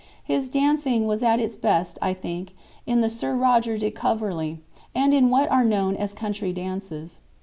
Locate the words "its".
1.39-1.55